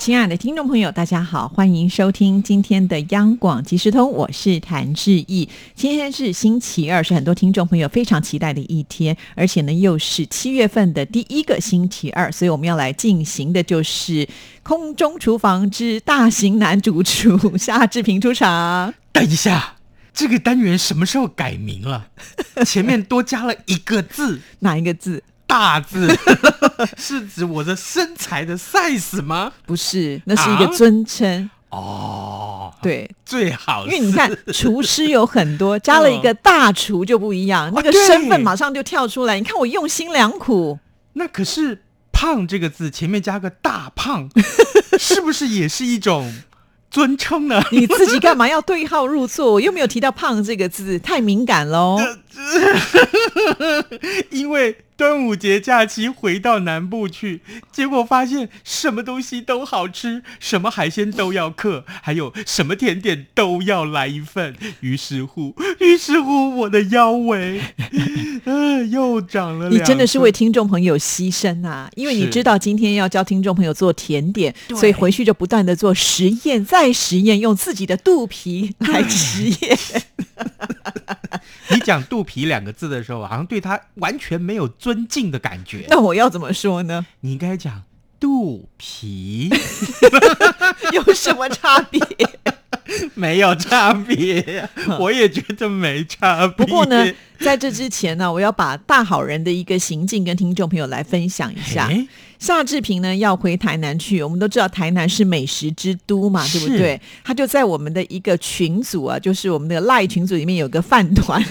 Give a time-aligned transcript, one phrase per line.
[0.00, 5.46] 亲爱的听众朋友，大家好，欢迎收听今天的央广即时通，我是谭志毅。
[5.74, 14.26] 今天是星期二，是很多听众朋友非常期待的一天，而且呢又是七月份的第一个星期二，所以我们要来进行的就是
[14.62, 18.94] 空中厨房之大型男主厨夏志平出场。
[19.12, 19.76] 等 一下，
[20.14, 22.08] 这个单元什么时候改名了？
[22.64, 25.22] 前面多加了一个字， 哪一个字？
[25.50, 26.08] 大字，
[26.96, 29.52] 是指我的身材的 size 吗？
[29.66, 31.50] 不是，那是一个尊称。
[31.70, 39.36] 哦，对，最好是，因为你看厨师有很多，加了一个大厨就不一样，那个身份马上就跳出来。
[39.36, 40.78] 你看我用心良苦，
[41.14, 44.30] 那可是“胖”这个字前面加个大胖，
[44.98, 46.32] 是不是也是一种
[46.90, 47.62] 尊称呢？
[47.70, 49.52] 你自己干嘛要对号入座？
[49.52, 51.98] 我又没有提到“胖”这个字，太敏感喽。
[55.00, 57.40] 端午节假期回到南部去，
[57.72, 64.54] 结果发现什么东西都好吃，什么海鲜都要克，还有什么甜点都要来一份。
[64.80, 67.62] 于是乎，于是乎，我的腰围，
[68.44, 69.70] 嗯、 又长了。
[69.70, 71.90] 你真的是为听众朋友牺牲啊！
[71.96, 79.78] 因为你知道今天要教听众朋友做甜点，所以回去就不断的做实验，再实验，用自己的肚皮来实验。
[81.72, 85.86] 你讲“肚皮”两个字的时候，好像对他完全没有尊敬的感觉。
[85.90, 87.06] 那我要怎么说呢？
[87.20, 87.82] 你应该讲
[88.20, 89.50] “肚皮
[90.92, 92.00] 有什么差别？”，
[93.14, 94.68] 没有差别，
[94.98, 96.66] 我也觉得没差别。
[96.66, 97.04] 不过呢，
[97.38, 101.88] 在这之前呢，我要把大好人的一个行径跟听众朋友来分享一下。
[102.40, 107.00] 诶夏志平呢要回台南去，我们都知道台南是美食之都嘛，对不是对？
[107.22, 111.42] 他就在我们的一个群组啊，就是我们的赖群组里面有个饭团，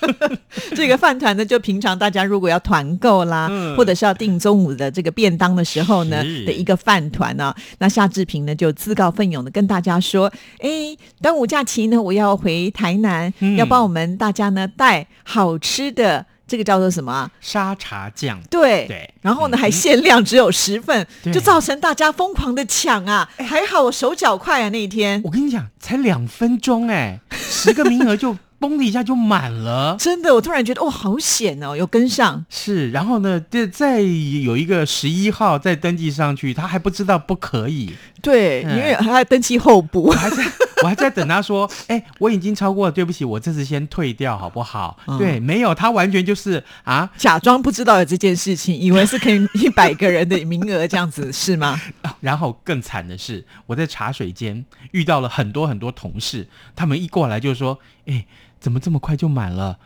[0.76, 16.26] 这个饭团呢，就平常大家如果要团购啦，嗯或者是要订中午的这个便当的时候呢的一个饭团呢、那夏志平呢就自告奋勇的跟大家说，哎，端午假期呢我要回台南，嗯要帮我们大家呢带好吃的。
[16.46, 17.30] 这个叫做什么啊？
[17.40, 23.28] 沙茶酱，对对然后呢嗯还限量只有十份，就造成大家疯狂的抢啊！
[23.38, 29.96] 还好我手脚快啊，那一天我跟你讲，才两分钟哎， 十个名额就嘣的一下就满了。
[29.98, 32.44] 真的，我突然觉得哦，好险哦，有跟上。
[32.48, 37.92] 是，然后呢，这再有一个十一号再登记上去，他还不知道不可以，
[38.22, 40.10] 对，嗯因为还要登记候补。
[40.10, 40.42] 还在
[40.82, 44.98] 我还在等他说，哎，我已经超过了，对不起，我这次先退掉好不好？
[45.06, 51.80] 嗯对，没有，他完全就是啊，假装不知道有这件事情，以为是可以一百个人的名额这样子，是吗？
[52.20, 58.26] 然后更惨的是，我在茶水间遇到了很多很多同事，他们一过来就说：“哎，
[58.58, 59.78] 怎么这么快就满了？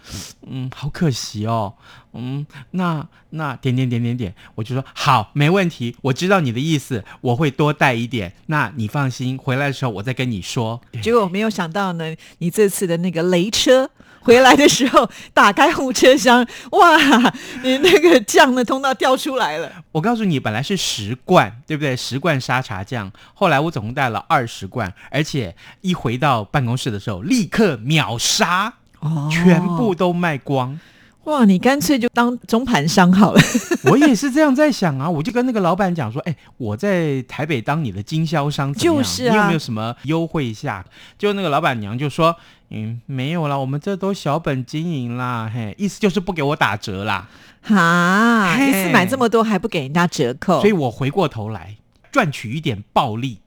[0.47, 1.75] 嗯，好可惜哦。
[2.13, 8.35] 嗯，那那点点点点点，我就说好，没问题，我知道你的意思，我会多带一点。
[8.47, 10.81] 那你放心，回来的时候我再跟你说。
[11.03, 13.91] 结果没有想到呢，你这次的那个雷车
[14.23, 16.99] 回来的时候，打开后车厢，哇，
[17.63, 19.71] 你那个酱的通道掉出来了。
[19.93, 21.97] 我告诉你，本来是十罐，对不对？
[21.97, 30.79] 十罐沙茶酱，后来我总共带了二十罐，而且一回到办公室的时候，立刻秒杀，哦全部都卖光。
[31.25, 33.41] 哇，你干脆就当中盘商好了。
[33.85, 40.85] 我也是这样在想啊，我就跟那个老板讲说，哎、我在台北当你的经销商就是啊你有没有什么优惠下？
[41.19, 42.35] 就那个老板娘就说，
[42.71, 47.29] 嗯，没有啦，我们这都小本经营啦，嘿，意思就是不给我打折啦。
[47.63, 51.77] 哈，嘿一次买这么多还不给人家折扣，所以我回过头来
[52.13, 53.41] 赚取一点暴利。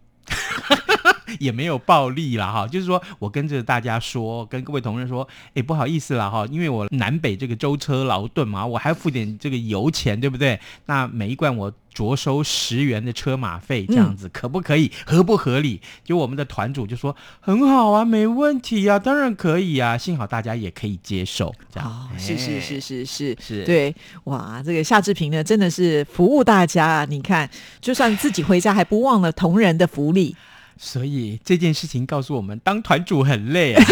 [1.40, 10.60] 也没有暴力了哈，就是说我跟着大家说，跟各位同仁说，哎，不好意思了哈，因为我南北这个舟车劳顿嘛，我还要付点这个油钱，对不对？
[10.86, 14.92] 那每一罐我着收十元的车马费，这样子、可不可以？
[15.06, 15.80] 合不合理？
[16.04, 21.88] 就我们的团主就说很好啊，没问题啊，当然可以啊，幸好大家也可以接受，这样。
[21.88, 27.06] 哦，是是是哎是是是对，哇，这个夏志平呢，真的是服务大家啊！
[27.06, 27.48] 你看，
[27.80, 30.36] 就算自己回家，还不忘了同仁的福利。
[30.78, 33.84] 所以这件事情告诉我们，当团主很累啊，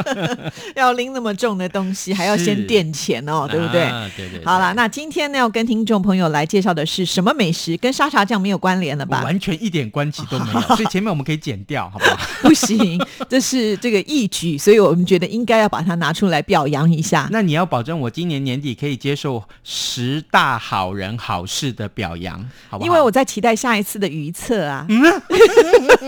[0.76, 3.82] 要拎那么重的东西，还要先垫钱哦， 对不对？
[3.82, 7.76] 啊对对对好了，那今天呢，要跟听众朋友来介绍的是什么美食？
[7.78, 9.22] 跟沙茶酱没有关联了吧？
[9.24, 12.16] 完全一点关系都没有， 所以前面我们可以剪掉，好不好？
[12.42, 17.28] 不行，这是这个义举，所以我们觉得应该要把它拿出来表扬一下。
[17.32, 22.38] 那你要保证我今年年底可以接受十大好人好事的表扬，
[22.68, 22.86] 好不好？
[22.86, 24.86] 因为我在期待下一次的预测啊，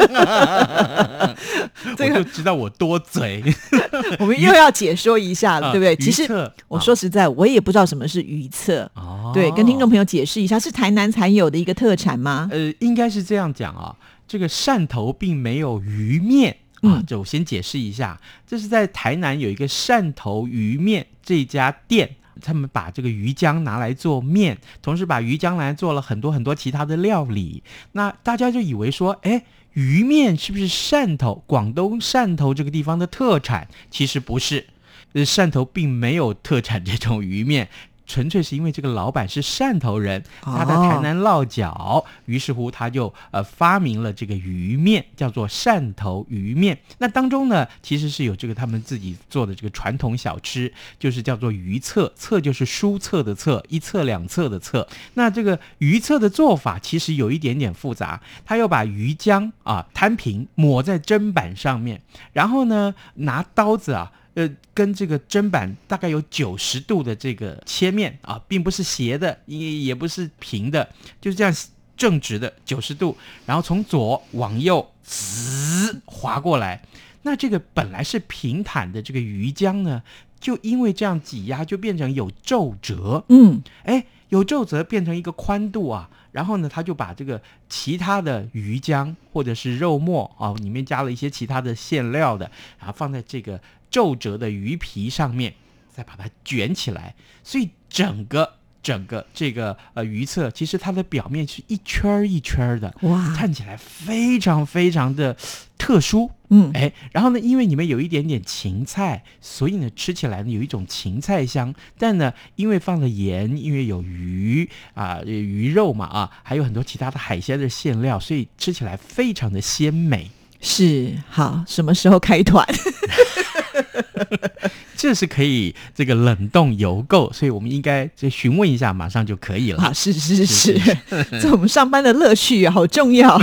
[1.97, 3.43] 这个知道我多嘴，
[4.19, 5.93] 我们又要解说一下了，啊对不对？
[5.95, 8.91] 预其实测我说实在，我也不知道什么是预测。
[8.95, 12.49] 哦对，跟听众朋友解释一下，是台南才有的一个特产吗？
[12.51, 13.95] 呃，应该是这样讲啊，
[14.27, 22.17] 这个汕头并没有鱼面啊嗯，这我先解释一下，这是在台南有一个汕头鱼面这家店。
[22.43, 27.63] 他们把这个鱼浆拿来做面，同时把鱼浆来做了很多很多其他的料理。
[27.93, 33.69] 那大家就以为说，哎，鱼面是不是汕头、广东汕头这个地方的特产？
[33.91, 34.67] 其实不是，
[35.15, 37.69] 汕头并没有特产这种鱼面。
[38.07, 46.79] 纯粹是因为这个老板是汕头人，他在台南落脚，于是乎他就呃发明了这个鱼面，叫做汕头鱼面。
[46.99, 54.87] 那当中呢，其实是有这个他们自己做的这个传统小吃，就是叫做鱼册，册就是书册的册，一册两册的册。
[55.15, 62.01] 那这个鱼册的做法其实有一点点复杂，他要把鱼浆啊摊平，抹在砧板上面，
[62.33, 64.13] 然后呢拿刀子啊。
[64.35, 70.89] 呃，跟这个砧板大概有九十度的这个切面啊，并不是斜的，也也不是平的，
[71.21, 71.55] 就是这样
[71.97, 76.83] 正直的九十度，然后从左往右滋划过来。
[77.25, 80.03] 那这个本来是平坦的这个鱼浆呢，
[80.41, 83.25] 就因为这样挤压，就变成有皱褶。
[83.29, 92.51] 嗯，哎，有皱褶变成一个宽度啊，然后呢，他就把这个其他的鱼浆或者是肉末啊，里面加了一些其他的馅料的，
[92.81, 93.61] 然后放在这个
[93.93, 95.55] 皱褶的鱼皮上面，
[95.95, 105.37] 再把它卷起来，所以整个整个这个呃鱼册，其实它的表面是一圈儿一圈儿的，哇，看起来非常非常的
[105.79, 106.33] 特殊。
[106.49, 111.75] 嗯，哎，然后呢，因为里面有一点点芹菜，所以呢，吃起来呢有一种芹菜香。
[111.97, 120.31] 但呢，因为放了盐，因为有鱼啊、鱼肉嘛啊，还有很多其他的海鲜的馅料，所以吃起来非常的鲜美。
[120.61, 122.67] 是好，什么时候开团？
[124.97, 129.83] 这是可以这个冷冻邮购，所以我们应该就询问一下，马上就可以了。
[129.83, 130.97] 啊，是是是是，
[131.43, 133.37] 这我们上班的乐趣啊，好重要。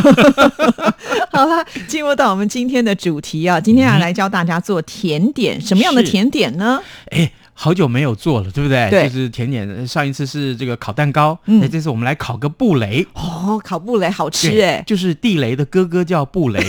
[1.32, 6.82] 好了，进入到我们今天的主题啊，今天要来教大家做甜点，什么样的甜点呢？
[7.12, 8.90] 哎，好久没有做了，对不对？
[8.90, 13.06] 对就是甜点，上一次是这个烤蛋糕，嗯那、这次我们来烤个布雷。
[13.14, 16.64] 哦，烤布雷好吃对哎，就是地雷的哥哥叫布雷。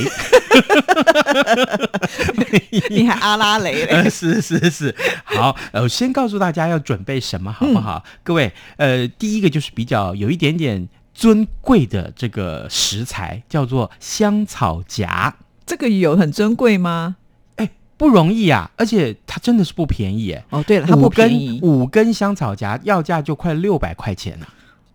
[2.91, 3.91] 你还阿拉蕾嘞？
[3.91, 4.95] 呃，是是是，
[5.25, 8.03] 好，呃，我先告诉大家要准备什么，好不好？
[8.23, 15.35] 各位，呃，第一个就是比较有一点点尊贵的这个食材，叫做香草荚，
[15.67, 17.17] 这个有很珍贵吗？
[17.57, 24.47] 哎，不容易啊，而且它真的是不便宜，哎，哦，对了，它五不便根宜五根香草荚要价就快六百块钱呢、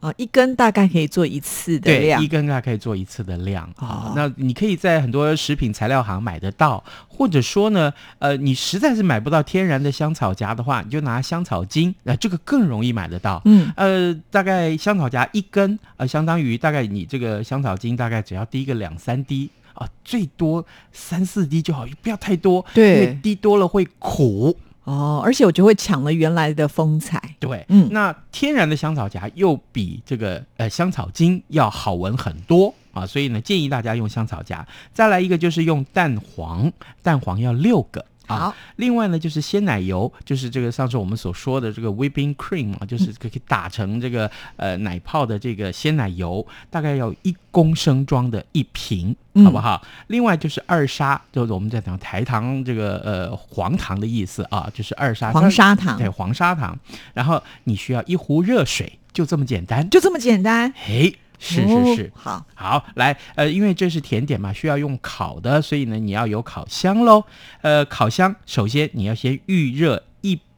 [0.05, 2.27] 哦，一根大概可以做一次的对，量一。
[2.27, 4.13] 根大概可以做一次的量哦啊。
[4.15, 13.41] 那你可以在很多食品材料行买得到，或者说呢，呃，你实在是买不到天然的香草荚的话，你就拿香草精，那、这个更容易买得到。
[13.45, 24.55] 嗯，呃，大概香草荚一根，呃，相当于大概你这个香草精大概只要滴个两三滴啊，最多三四滴就好，不要太多，对因为滴多了会苦。
[24.85, 27.21] 哦，而且我就会抢了原来的风采。
[27.39, 34.65] 对，嗯那天然的香草荚又比这个呃香草精要好闻很多啊，所以呢建议大家用香草荚。
[34.93, 36.71] 再来一个就是用蛋黄，
[37.03, 38.05] 蛋黄要六个。
[38.27, 49.81] 啊好，另外呢，就是鲜奶油，就是这个上次我们所说的这个 whipping cream 啊，就是可以打成这个呃奶泡的这个鲜奶油，大概要一公升装的一瓶，嗯好不好？
[50.07, 56.77] 另外就是二砂，就是我们在讲台糖这个呃黄糖的意思啊，就是二砂黄砂糖对黄砂糖，
[57.13, 59.89] 然后你需要一壶热水，就这么简单。
[59.89, 60.73] 就这么简单。
[60.75, 67.23] 嘿，是哦是是，好，好，来，呃，因为这是甜点嘛，需要用烤的，所以呢，你要有烤箱喽。
[67.61, 70.14] 呃，烤箱首先你要先预热一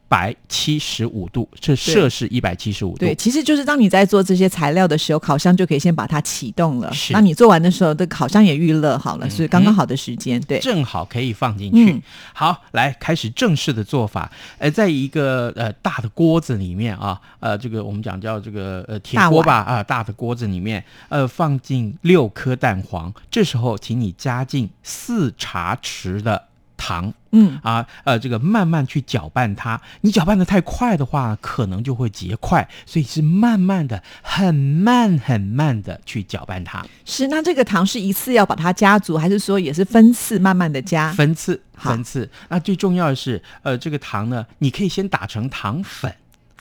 [0.10, 3.00] 百七十五度，这摄氏一百七十五度。
[3.00, 6.94] 对，其实就是当你在做这些材料的时候，烤箱就可以先把它启动了。
[6.94, 10.40] 是那你做完的时候，这烤箱也预热好了，嗯所以刚刚好的时间。
[10.42, 11.92] 对，正好可以放进去。
[11.92, 12.02] 嗯
[12.34, 14.32] 好，来开始正式的做法。
[14.58, 23.14] 呃，在一个呃大的锅子里面啊，呃，这个我们讲叫这个呃铁锅吧啊，大的锅子里面呃放进六颗蛋黄。
[23.30, 26.48] 这时候，请你加进四茶匙的
[26.78, 27.14] 糖。
[27.32, 29.80] 嗯，啊，呃，这个慢慢去搅拌它。
[30.02, 36.86] 你搅拌的太快的话，可能就会结块，所以是慢慢的、很慢、很慢的去搅拌它。
[37.06, 37.28] 是。
[37.28, 41.12] 那这个糖是一次要把它加足，还是说也是分次慢慢的加？
[41.12, 42.30] 分次，分次。
[42.50, 46.14] 那最重要的是，呃，这个糖呢，你可以先打成糖粉，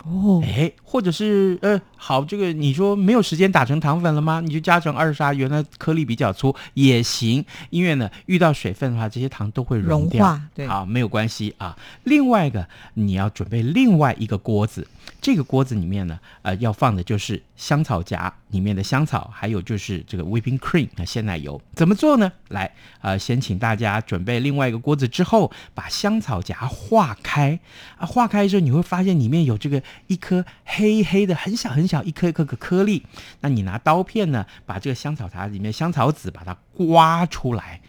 [0.04, 4.40] 哦，哎，或者是呃，好，这个你说没有时间打成糖粉了吗？
[4.40, 10.24] 你就加成二砂，原来颗粒比较粗也行，因为呢，遇到水分的话，这些糖都会融掉。
[10.24, 11.76] 融化，对，好，没有关系啊。
[12.04, 14.86] 另外一个，你要准备另外一个锅子，
[15.20, 21.60] 这个锅子里面呢，呃，要放的就是香草荚里面的香草，还有就是这个 whipping cream 啊，鲜奶油。
[21.74, 22.30] 怎么做呢？
[22.48, 27.58] 来，呃，先请大家准备另外一个锅子之后，把香草荚化开
[27.98, 33.04] 啊，化开之后你会发现里面有这个一颗黑黑的很小很小一颗一颗个颗粒。
[33.40, 37.80] 那你拿刀片呢，把这个香草荚里面香草籽把它刮出来。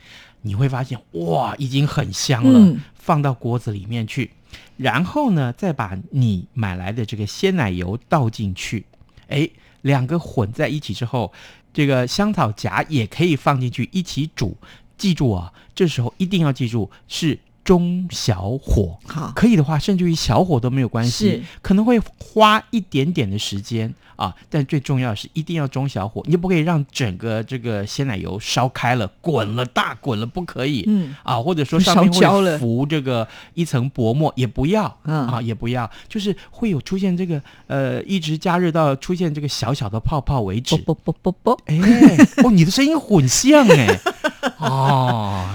[0.43, 4.31] 你会发现哇，已经很香了，放到锅子里面去，
[4.77, 8.85] 然后呢，再把你买来的这个鲜奶油倒进去，
[9.27, 9.49] 哎，
[9.87, 11.33] 两个混在一起之后，
[11.73, 14.55] 这个香草荚也可以放进去一起煮。
[14.97, 30.85] 记住啊，这时候一定要记住是中小火，好，可以的话，甚至于小火都没有关系是，可能会花一点点的时间啊，但最重要的是一定要中小火，你就不可以让整个这个鲜奶油烧开了、滚了、大滚了，不可以。
[30.87, 40.77] 嗯，啊，或者说上面会浮这个一层薄膜，也不要，嗯啊，也不要，就是会有出现这个呃，一直加热到出现这个小小的泡泡为止。
[40.77, 41.59] 啵啵啵啵。
[41.65, 41.77] 哎，
[42.45, 43.99] 哦，你的声音混像哎，
[44.59, 45.47] 哦，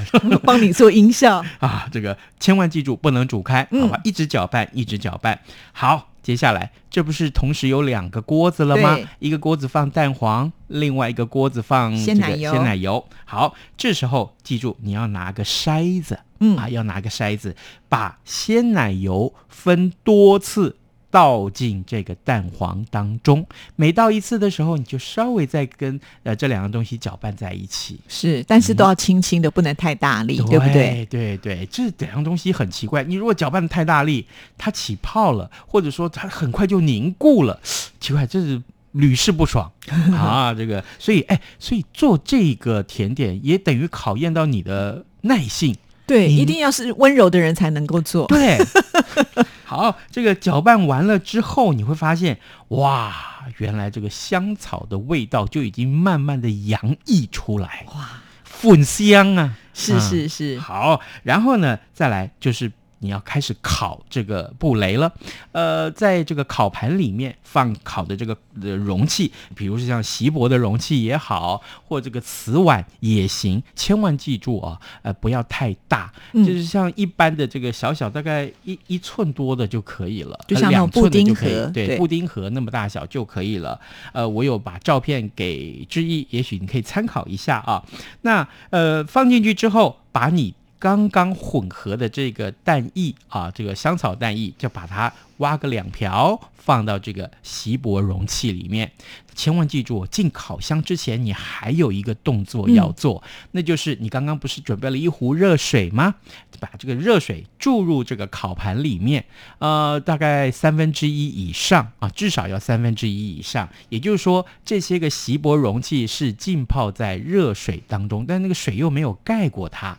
[0.45, 1.45] 帮你做音效。
[1.61, 3.97] 啊，这个千万记住不能煮开，好吧？
[3.97, 5.39] 嗯一直搅拌，一直搅拌。
[5.73, 8.99] 好，接下来这不是同时有两个锅子了吗？
[9.19, 13.05] 一个锅子放蛋黄，另外一个锅子放鲜奶油鲜奶油。
[13.25, 17.57] 好，这时候记住你要拿个筛子，嗯啊，要拿个筛子，
[17.89, 20.77] 把鲜奶油分多次。
[21.13, 31.07] 倒进这个蛋黄当中，每倒一次的时候，你就稍微再跟呃这两个东西搅拌在一起，是，但是都要轻轻的，不能太大力，对不对？？
[31.11, 33.05] 对对，这两样东西很奇怪。
[33.05, 34.27] 你如果搅拌的太大力，
[34.57, 37.61] 它起泡了，或者说它很快就凝固了，
[38.01, 39.71] 奇怪，这是屡试不爽
[40.17, 40.55] 啊！
[40.55, 45.77] 这个，所以哎，所以做这个甜点也等于考验到你的耐性。
[46.05, 48.27] 对，一定要是温柔的人才能够做。
[48.27, 48.59] 对，
[49.73, 52.39] 好，这个搅拌完了之后，你会发现，
[52.69, 53.11] 哇，
[53.57, 59.55] 原来这个香草的味道就已经慢慢的洋溢出来，哇，粉香啊！
[59.73, 62.71] 是嗯是是，好，然后呢，再来就是
[63.03, 65.13] 你要开始烤这个布雷了。
[65.51, 83.79] 呃，在这个烤盘里面放烤的这个呃容器，比如是像锡箔的容器也好，或这个瓷碗也行，千万记住啊，呃，不要太大，嗯就是像一般的这个小小，大概一一寸多的就可以了，就呃像布丁两寸的就可以盒对，对布丁盒那么大小就可以了。
[84.13, 87.83] 呃，我有把照片给之一，也许你可以参考一下啊。
[88.23, 98.91] 那呃放进去之后，把你刚刚混合的这个蛋液啊，这个香草蛋液，就把它挖个两瓢，放到这个锡箔容器里面。
[99.33, 103.23] 千万记住，进烤箱之前，你还有一个动作要做，
[103.53, 106.17] 那就是你刚刚不是准备了一壶热水吗？
[106.59, 109.25] 把这个热水注入这个烤盘里面，
[109.61, 113.69] 呃，大概三分之一以上啊，至少要三分之一以上。
[113.89, 119.97] 也就是说，这些个锡箔容器是浸泡在热水当中，但那个水又没有盖过它。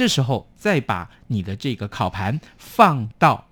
[0.00, 3.46] 这时候再把你的这个烤盘放到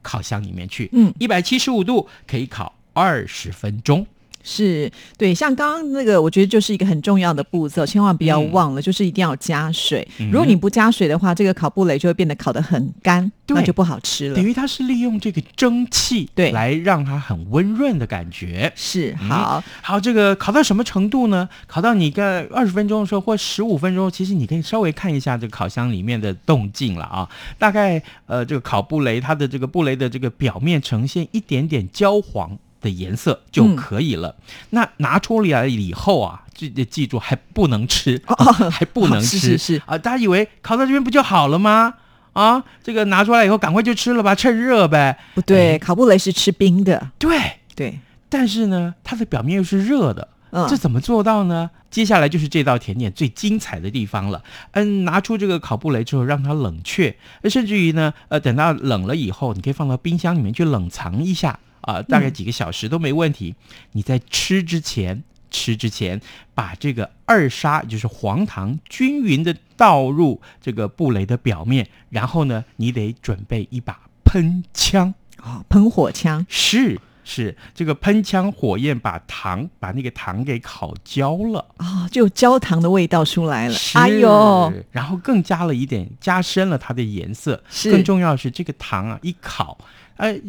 [0.00, 4.06] 烤箱里面去，嗯，一百七十五度可以烤二十分钟。
[4.50, 10.06] 是对，像刚刚那个，我觉得就是一个很重要的步骤，千万不要嗯忘了，就是一定要加水。
[10.18, 14.42] 嗯如果你不加水的话，这个烤布雷就会变得烤得很干，对那就不好吃了等。
[14.42, 18.72] 于它是利用这个蒸汽对来让它很温润的感觉。
[18.74, 21.46] 是嗯好，好，这个烤到什么程度呢？
[21.66, 27.28] 烤到你个二十分钟的时候，或十五分钟，其实你可以稍微看一下这个烤箱里面的动静了啊。
[27.58, 32.56] 大概呃，这个烤布雷它的这个布雷的这个表面呈现一点点焦黄。
[32.80, 34.36] 的颜色就可以了。
[34.70, 38.36] 那拿出来以后啊，记记住还不能吃，哦
[38.70, 39.96] 还不能是吃是是啊！
[39.98, 41.94] 大家以为烤到这边不就好了吗？
[42.32, 45.18] 啊，这个拿出来以后赶快就吃了吧，趁热呗。
[45.34, 47.36] 不对，哎烤布雷是吃冰的，对，
[47.74, 51.70] 对，但是呢，它的表面又是热的，嗯这怎么做到呢？
[51.90, 54.44] 接下来就是这道甜点最精彩的地方了。
[54.72, 63.54] 嗯，拿出这个烤布雷之后，让它冷却，呃甚至于呢，呃，等到冷了以后，你可以放到冰箱里面去冷藏一下啊、大概几个小时都没问题。
[63.92, 66.20] 你在吃之前，吃之前
[66.54, 75.14] 把这个二砂，就是黄糖，均匀的倒入这个布雷的表面，然后呢，你得准备一把喷枪。
[75.38, 77.00] 哦，喷火枪，是
[77.30, 83.76] 是，这个喷枪火焰把糖把那个糖给烤焦了，哦，就有焦糖的味道出来了。
[83.96, 87.62] 哎呦，，然后更加了一点，加深了它的颜色。
[87.68, 89.76] 是更重要的是，这个糖啊一烤，
[90.16, 90.40] 哎，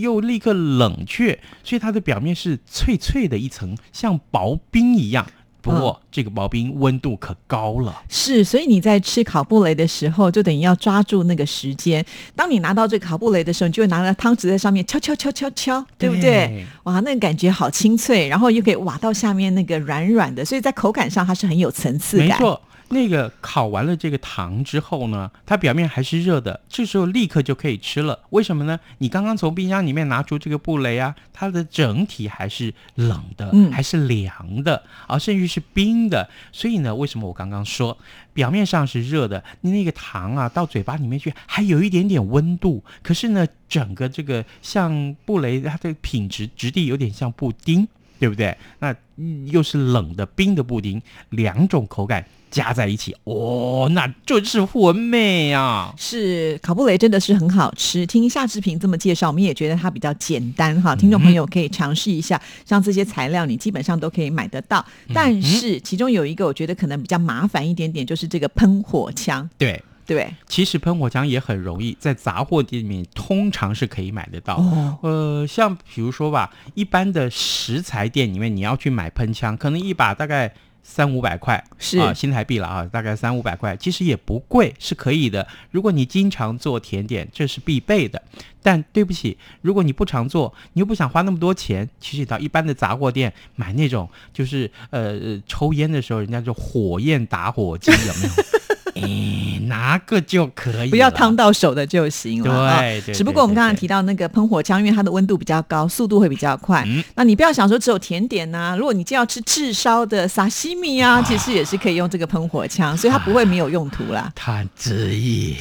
[0.00, 5.26] 又立刻冷却，所以它的表面是脆脆的一层，像薄冰一样。
[5.68, 12.04] 不过、这个薄冰温度可高了，是，所以你在吃烤布雷的时候，就等于要抓住那个时间。
[12.34, 16.66] 当你拿到这个烤布雷的时候，你就会拿着汤匙在上面敲敲敲敲敲，对不对对？
[16.84, 22.28] 哇，那个感觉好清脆，然后又可以挖到下面那个软软的，所以在口感上它是很有层次感。
[22.28, 22.60] 没错。
[22.90, 28.18] 那个烤完了这个糖之后呢，它表面还是热的，这时候立刻就可以吃了。
[28.30, 28.78] 为什么呢？
[28.98, 36.28] 你刚刚从冰箱里面拿出这个布雷啊，它的整体还是冷的，嗯还是凉的啊，甚至是冰的。
[36.50, 37.96] 所以呢，为什么我刚刚说
[38.32, 47.86] 表面上是热的，你那个糖啊到嘴巴里面去还有一点点温度，可是呢，整个这个像布雷它的品质质地有点像布丁。
[48.20, 48.58] 对不对？
[48.80, 55.92] 那、嗯又是冷的冰的布丁，两种口感加在一起，哦，那就是魂美啊！
[55.96, 58.06] 是考布雷真的是很好吃。
[58.06, 60.94] 听夏志平这么介绍，我们也觉得它比较简单哈。
[60.96, 64.84] 听众朋友可以尝试一下，像这些材料你基本上都可以买得到。
[65.14, 70.32] 但是其中有一个我觉得可能比较麻烦一点点，就是这个喷火枪，对，对？
[70.46, 74.56] 其实喷火枪也很容易，在杂货店里面通常是可以买得到。
[74.56, 80.52] 哦，呃，像比如说吧，一般的食材店里面，你要去买喷枪，可能一把大概
[80.90, 85.46] 三五百块，是啊，新台币了啊，大概三五百块，其实也不贵，是可以的。
[85.70, 88.20] 如果你经常做甜点，这是必备的。
[88.62, 98.30] 但对不起，如果你不常做，你又不想花那么多钱，其实到一般的杂货店买那种，就是呃呃抽烟的时候，人家就火焰打火机有没有？
[99.02, 101.28] 哎，拿个就可以，不要烫。
[101.38, 102.52] 到手的就行了。
[102.52, 106.82] 啊对对只不过我们刚刚提到那个喷火枪，因为它的温度比较高，速度会比较快。
[106.86, 114.32] 嗯那你不要想说只有甜点呐、如果你就要吃炙烧的沙西米啊，其实也是可以用这个喷火枪，所以它不会没有用途啦。
[114.34, 115.54] 谈之意，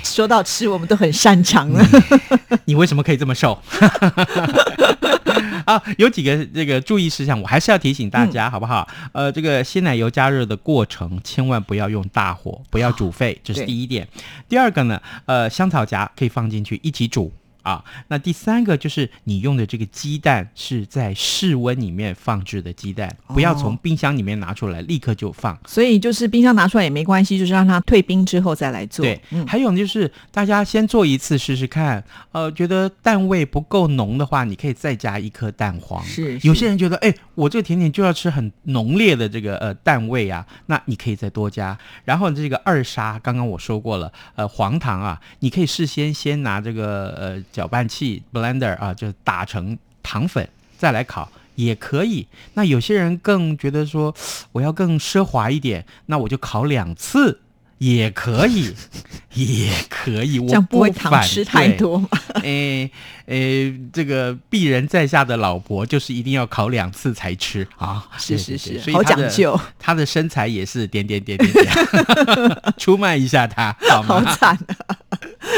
[0.04, 1.82] 说到吃，我们都很擅长了。
[2.66, 3.58] 你为什么可以这么瘦？
[5.66, 8.88] 啊，有几个这个注意事项，我还是要提醒大家，好不好？
[9.12, 14.06] 呃，这个鲜奶油加热的过程，千万不要用大火，不要煮沸，这是第一点。
[14.48, 17.32] 第二个呢，呃，香草荚可以放进去一起煮。
[17.66, 25.58] 啊，那第三个就是你用的这个鸡蛋是在室温里面放置的鸡蛋，不要从哦冰箱里面拿出来立刻就放。
[25.66, 29.04] 所以就是冰箱拿出来也没关系，就是让它退冰之后再来做。
[29.04, 36.00] 对，嗯，还有呢就是大家先做一次试试看，呃，觉得蛋味不够浓的话，你可以再加一颗蛋黄。
[36.04, 41.76] 是有些人觉得，哎，我这个甜点就要吃很浓烈的这个呃蛋味啊，那你可以再多加。
[42.04, 51.32] 然后这个二砂，刚刚我说过了，呃，黄糖啊，你可以事先先拿这个呃搅拌器 blender 啊，就打成糖粉，再来烤。
[51.54, 54.14] 也可以，那有些人更觉得说
[54.52, 57.40] 我要更奢华一点，那我就烤两次
[57.78, 58.74] 也可以，
[59.32, 62.08] 也可以，我这样不会反糖吃太多嘛？
[62.44, 62.90] 诶
[63.24, 68.06] 诶，这个鄙人在下的老婆就是一定要烤两次才吃啊！
[68.18, 71.72] 是是是所以她的讲究，她的身材也是点点点点点，
[72.76, 74.22] 出卖一下她好好？
[74.36, 74.50] 惨
[74.88, 74.96] 啊！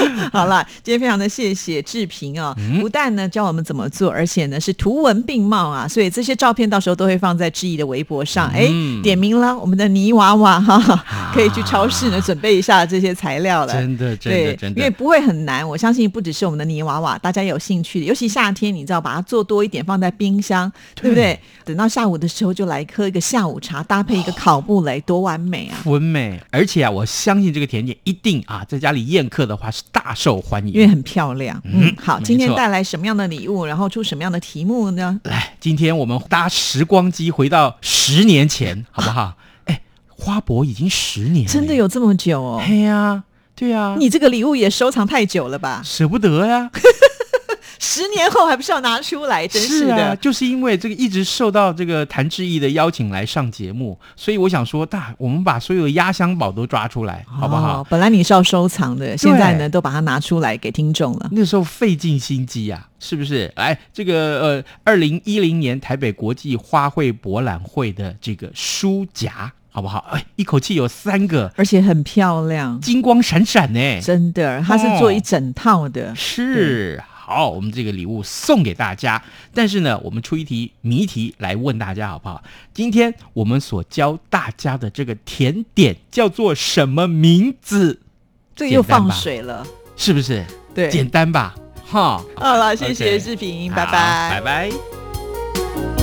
[0.32, 8.48] 好了，今天非常的谢谢志平哦，嗯不但呢教我们怎么做，而且呢是图文并茂啊，所以这些照片到时候都会放在志毅的微博上。
[8.50, 13.72] 哎、嗯点名了我们的泥娃娃哈，可以去超市呢准备一下这些材料了。
[13.72, 21.38] 真的真的，真的，因为不会很难，我相信不只是我们的泥娃娃，大家有兴趣的，尤其夏天，你知道把它做多一点，放在冰箱，对不对？
[21.64, 25.78] 等到下午的时候就来喝一个下午茶，搭配一个烤布雷，多完美啊！
[25.84, 30.72] 完美，而且啊，我相信这个甜点一定啊，在家里宴客的话是大受欢迎。
[30.72, 31.60] 因为很漂亮。
[31.64, 35.20] 嗯嗯，好，今天带来什么样的礼物，然后出什么样的题目呢？
[35.24, 39.34] 来，今天我们搭时光机回到十年前， 好不好？
[39.64, 41.74] 哎，花博已经十年了，真的？
[41.74, 42.62] 有这么久哦？
[42.64, 43.24] 嘿呀、
[43.54, 45.82] 对呀、你这个礼物也收藏太久了吧？
[45.84, 46.70] 舍不得呀、
[47.78, 49.46] 十年后还不是要拿出来？
[49.46, 50.16] 真是啊，的。
[50.16, 57.80] 就是因为这个一直受到这个谭志毅的邀请来上节目，所以我想说，大我们把所有的压箱宝都抓出来，好不好？
[57.80, 61.28] 哦本来你是要收藏的，现在呢都把它拿出来给听众了。
[61.32, 63.50] 那时候费尽心机啊，是不是？
[63.56, 70.04] 来，这个呃，二零一零年台北国际花卉博览会的这个书夹，好不好？
[70.12, 74.00] 哎，一口气有三个，而且很漂亮，金光闪闪呢。
[74.02, 76.14] 真的，它是做一整套的。
[76.14, 79.22] 是好，我们这个礼物送给大家。
[79.52, 82.42] 但是呢，我们出一题谜题来问大家，好不好？
[82.72, 88.00] 今天我们所教大家的这个甜点叫做什么名字？
[88.56, 90.42] 这个又放水了，是不是？
[90.74, 90.88] 对。
[90.88, 91.54] 简单吧？
[91.84, 92.24] 哈。
[92.34, 94.70] 好了，谢谢视频，好拜拜拜。
[94.70, 95.97] 拜。